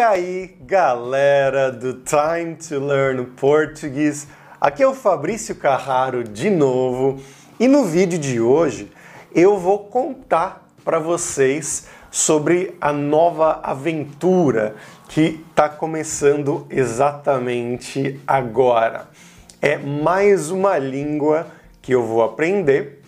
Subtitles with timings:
[0.00, 4.26] aí, galera do Time to Learn Português?
[4.58, 7.20] Aqui é o Fabrício Carraro de novo
[7.58, 8.90] e no vídeo de hoje
[9.34, 14.74] eu vou contar para vocês sobre a nova aventura
[15.06, 19.06] que está começando exatamente agora.
[19.60, 21.46] É mais uma língua
[21.82, 23.02] que eu vou aprender.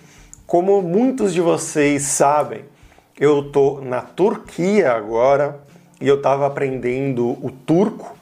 [0.46, 2.66] Como muitos de vocês sabem,
[3.18, 5.71] eu estou na Turquia agora
[6.02, 8.16] e eu estava aprendendo o turco,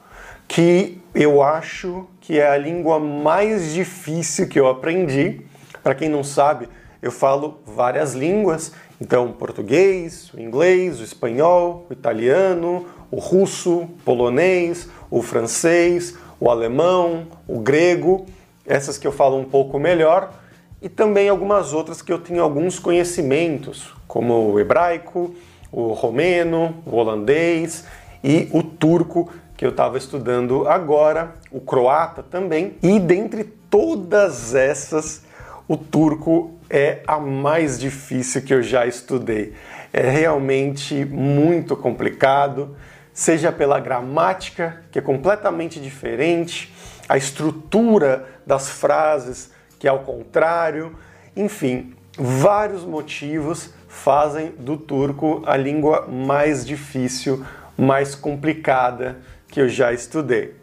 [0.46, 5.40] que eu acho que é a língua mais difícil que eu aprendi.
[5.82, 6.68] Para quem não sabe,
[7.00, 14.86] eu falo várias línguas, então português, o inglês, o espanhol, o italiano, o russo, polonês,
[15.10, 18.26] o francês, o alemão, o grego,
[18.66, 20.34] essas que eu falo um pouco melhor,
[20.82, 25.34] e também algumas outras que eu tenho alguns conhecimentos, como o hebraico,
[25.72, 27.84] o romeno, o holandês
[28.22, 32.74] e o turco que eu estava estudando agora, o croata também.
[32.82, 35.22] E dentre todas essas,
[35.68, 39.52] o turco é a mais difícil que eu já estudei.
[39.92, 42.76] É realmente muito complicado,
[43.12, 46.72] seja pela gramática, que é completamente diferente,
[47.08, 50.96] a estrutura das frases, que é ao contrário,
[51.36, 57.44] enfim, vários motivos fazem do turco a língua mais difícil,
[57.76, 60.54] mais complicada que eu já estudei.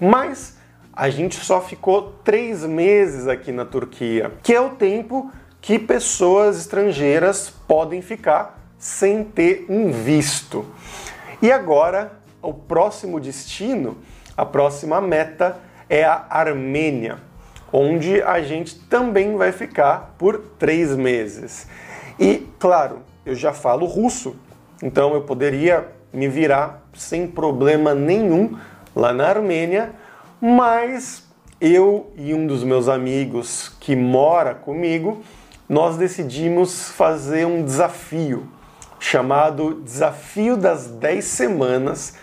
[0.00, 0.56] Mas
[0.92, 6.56] a gente só ficou três meses aqui na Turquia, que é o tempo que pessoas
[6.56, 10.64] estrangeiras podem ficar sem ter um visto.
[11.42, 13.98] E agora, o próximo destino,
[14.36, 15.58] a próxima meta
[15.90, 17.18] é a Armênia,
[17.72, 21.66] onde a gente também vai ficar por três meses.
[22.18, 24.36] E, claro, eu já falo russo,
[24.82, 28.56] então eu poderia me virar sem problema nenhum
[28.94, 29.92] lá na Armênia,
[30.40, 31.26] mas
[31.60, 35.22] eu e um dos meus amigos que mora comigo,
[35.68, 38.48] nós decidimos fazer um desafio
[38.98, 42.14] chamado Desafio das 10 Semanas,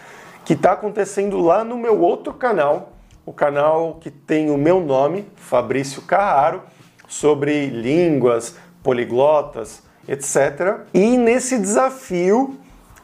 [0.43, 2.93] que está acontecendo lá no meu outro canal,
[3.25, 6.63] o canal que tem o meu nome, Fabrício Carraro,
[7.07, 10.79] sobre línguas, poliglotas, etc.
[10.93, 12.57] E nesse desafio,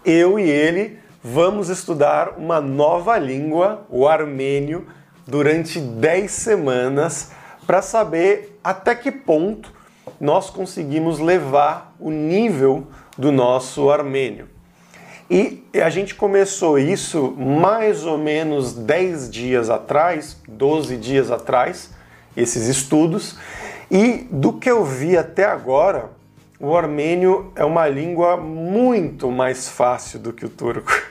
[0.06, 4.88] eu e ele vamos estudar uma nova língua, o armênio,
[5.28, 7.32] durante 10 semanas
[7.66, 9.72] para saber até que ponto
[10.20, 14.50] nós conseguimos levar o nível do nosso armênio.
[15.30, 21.92] E a gente começou isso mais ou menos 10 dias atrás, 12 dias atrás,
[22.36, 23.38] esses estudos,
[23.90, 26.10] e do que eu vi até agora,
[26.62, 30.92] o armênio é uma língua muito mais fácil do que o turco.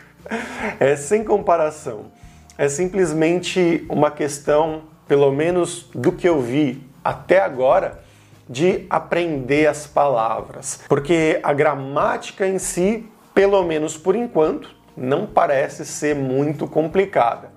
[0.78, 2.12] É sem comparação.
[2.56, 8.05] É simplesmente uma questão, pelo menos do que eu vi até agora,
[8.49, 10.83] de aprender as palavras.
[10.88, 17.50] Porque a gramática em si, pelo menos por enquanto, não parece ser muito complicada.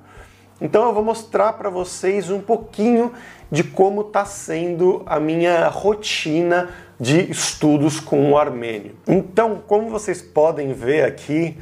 [0.59, 3.11] Então eu vou mostrar para vocês um pouquinho
[3.53, 8.95] de como está sendo a minha rotina de estudos com o armênio.
[9.07, 11.55] Então, como vocês podem ver aqui,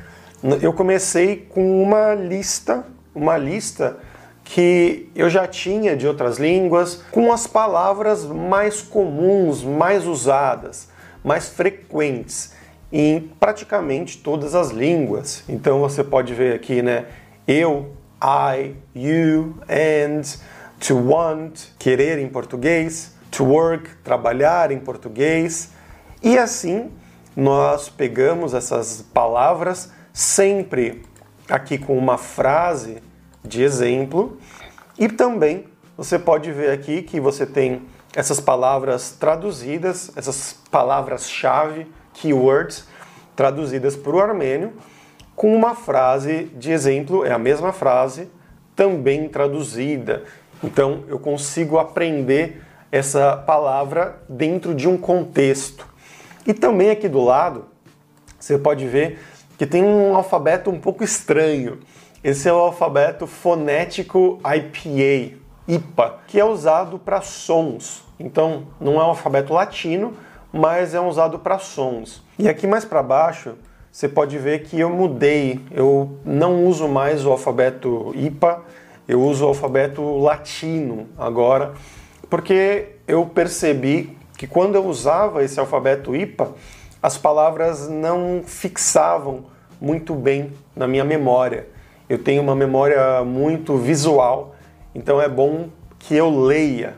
[0.61, 3.97] eu comecei com uma lista, uma lista
[4.45, 10.87] que eu já tinha de outras línguas, com as palavras mais comuns, mais usadas,
[11.21, 12.53] mais frequentes
[12.89, 15.43] em praticamente todas as línguas.
[15.49, 17.07] Então você pode ver aqui, né?
[17.45, 17.91] Eu,
[18.23, 20.21] I, you, and,
[20.85, 25.71] to want, querer em português, to work, trabalhar em português.
[26.21, 26.91] E assim
[27.35, 31.03] nós pegamos essas palavras sempre
[31.47, 32.97] aqui com uma frase
[33.43, 34.37] de exemplo
[34.97, 35.65] e também
[35.97, 37.83] você pode ver aqui que você tem
[38.15, 42.85] essas palavras traduzidas, essas palavras-chave, keywords,
[43.35, 44.73] traduzidas para o armênio,
[45.35, 48.29] com uma frase de exemplo, é a mesma frase,
[48.75, 50.23] também traduzida.
[50.63, 52.61] Então eu consigo aprender
[52.91, 55.87] essa palavra dentro de um contexto.
[56.45, 57.65] E também aqui do lado,
[58.39, 59.19] você pode ver
[59.57, 61.79] que tem um alfabeto um pouco estranho.
[62.23, 65.37] Esse é o alfabeto fonético IPA,
[65.67, 68.03] IPA, que é usado para sons.
[68.19, 70.13] Então, não é um alfabeto latino,
[70.51, 72.23] mas é usado para sons.
[72.37, 73.53] E aqui mais para baixo,
[73.91, 75.59] você pode ver que eu mudei.
[75.71, 78.61] Eu não uso mais o alfabeto IPA,
[79.11, 81.73] eu uso o alfabeto latino agora
[82.29, 86.53] porque eu percebi que quando eu usava esse alfabeto IPA,
[87.03, 89.43] as palavras não fixavam
[89.81, 91.67] muito bem na minha memória.
[92.07, 94.55] eu tenho uma memória muito visual,
[94.95, 95.67] então é bom
[95.99, 96.95] que eu leia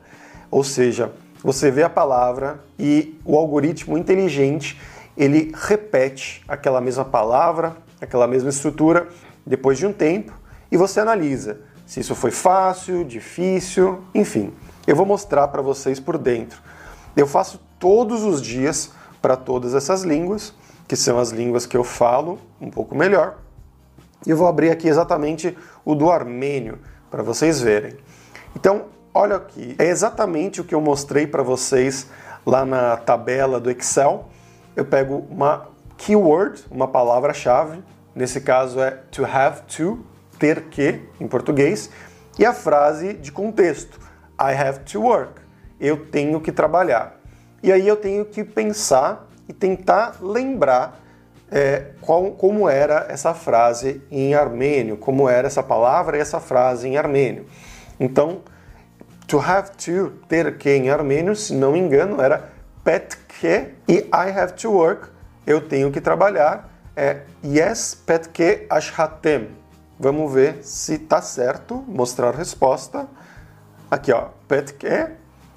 [0.49, 1.11] Ou seja,
[1.43, 4.79] você vê a palavra e o algoritmo inteligente
[5.17, 9.09] ele repete aquela mesma palavra, aquela mesma estrutura
[9.45, 10.33] depois de um tempo
[10.71, 14.53] e você analisa se isso foi fácil, difícil, enfim.
[14.87, 16.61] Eu vou mostrar para vocês por dentro.
[17.15, 18.91] Eu faço todos os dias
[19.21, 20.53] para todas essas línguas,
[20.87, 23.42] que são as línguas que eu falo um pouco melhor.
[24.25, 26.79] E eu vou abrir aqui exatamente o do armênio
[27.11, 27.97] para vocês verem.
[28.55, 32.07] Então, olha aqui, é exatamente o que eu mostrei para vocês
[32.45, 34.29] lá na tabela do Excel.
[34.75, 35.67] Eu pego uma
[35.97, 37.83] keyword, uma palavra-chave,
[38.15, 39.99] nesse caso é to have to,
[40.39, 41.89] ter que em português,
[42.37, 43.99] e a frase de contexto,
[44.39, 45.41] I have to work,
[45.79, 47.19] eu tenho que trabalhar.
[47.61, 51.02] E aí eu tenho que pensar e tentar lembrar
[51.53, 56.87] é, qual, como era essa frase em armênio, como era essa palavra e essa frase
[56.87, 57.45] em armênio.
[57.99, 58.41] Então,
[59.27, 62.49] to have to, ter que em armênio, se não me engano, era
[62.83, 65.09] petke e I have to work,
[65.45, 69.49] eu tenho que trabalhar, é yes petke ashhatem.
[69.99, 73.07] Vamos ver se está certo, mostrar a resposta.
[73.91, 75.11] Aqui, ó, petke,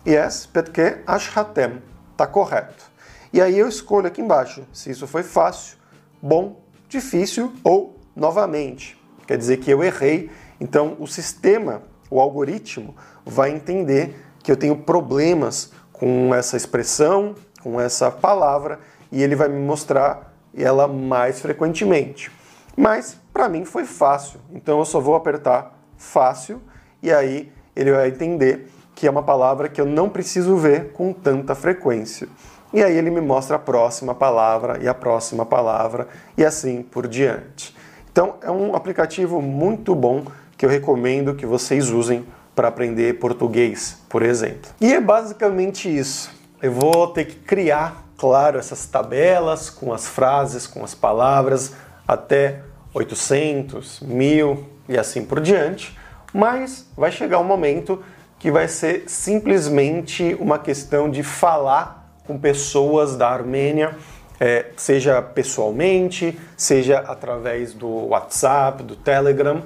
[0.06, 1.82] yes petke ashhatem.
[2.12, 2.84] Está correto.
[3.32, 5.76] E aí eu escolho aqui embaixo se isso foi fácil,
[6.20, 8.98] bom, difícil ou novamente.
[9.26, 10.30] Quer dizer que eu errei.
[10.60, 17.80] Então o sistema, o algoritmo, vai entender que eu tenho problemas com essa expressão, com
[17.80, 18.78] essa palavra,
[19.10, 22.30] e ele vai me mostrar ela mais frequentemente.
[22.76, 26.60] Mas para mim foi fácil, então eu só vou apertar fácil
[27.02, 31.12] e aí ele vai entender que é uma palavra que eu não preciso ver com
[31.12, 32.28] tanta frequência.
[32.72, 37.06] E aí ele me mostra a próxima palavra e a próxima palavra e assim por
[37.06, 37.74] diante.
[38.10, 40.24] Então é um aplicativo muito bom
[40.56, 44.70] que eu recomendo que vocês usem para aprender português, por exemplo.
[44.80, 46.30] E é basicamente isso.
[46.62, 51.74] Eu vou ter que criar, claro, essas tabelas com as frases, com as palavras,
[52.08, 52.62] até
[52.94, 55.96] 800, 1000 e assim por diante,
[56.32, 58.02] mas vai chegar um momento
[58.38, 63.96] que vai ser simplesmente uma questão de falar com pessoas da Armênia,
[64.38, 69.62] é, seja pessoalmente, seja através do WhatsApp, do Telegram,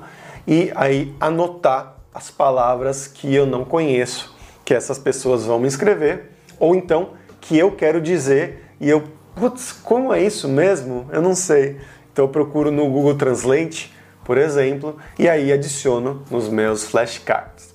[0.46, 6.30] e aí anotar as palavras que eu não conheço, que essas pessoas vão me escrever,
[6.58, 11.08] ou então que eu quero dizer e eu, putz, como é isso mesmo?
[11.12, 11.78] Eu não sei.
[12.12, 13.92] Então eu procuro no Google Translate,
[14.24, 17.74] por exemplo, e aí adiciono nos meus flashcards.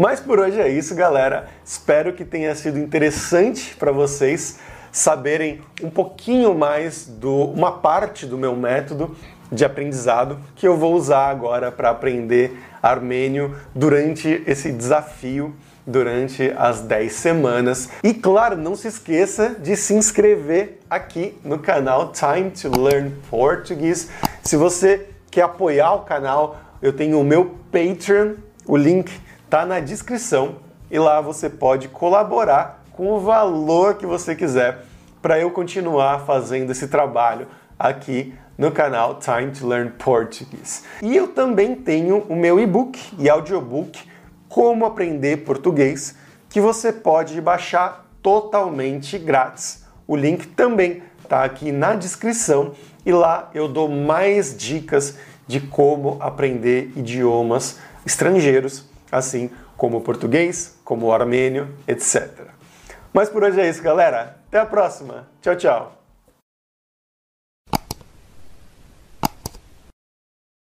[0.00, 1.48] Mas por hoje é isso, galera.
[1.62, 4.58] Espero que tenha sido interessante para vocês
[4.90, 9.14] saberem um pouquinho mais do uma parte do meu método
[9.52, 15.54] de aprendizado que eu vou usar agora para aprender armênio durante esse desafio
[15.86, 17.90] durante as 10 semanas.
[18.02, 24.08] E claro, não se esqueça de se inscrever aqui no canal Time to Learn Portuguese.
[24.42, 29.12] Se você quer apoiar o canal, eu tenho o meu Patreon O link
[29.50, 34.84] está na descrição e lá você pode colaborar com o valor que você quiser
[35.20, 40.84] para eu continuar fazendo esse trabalho aqui no canal Time to Learn Portuguese.
[41.02, 44.00] E eu também tenho o meu e-book e audiobook
[44.48, 46.14] Como Aprender Português,
[46.48, 49.84] que você pode baixar totalmente grátis.
[50.06, 52.70] O link também está aqui na descrição
[53.04, 60.78] e lá eu dou mais dicas de como aprender idiomas estrangeiros, assim como o português,
[60.84, 62.28] como o armênio, etc.
[63.12, 64.36] Mas por hoje é isso, galera.
[64.48, 65.28] Até a próxima.
[65.40, 65.99] Tchau, tchau.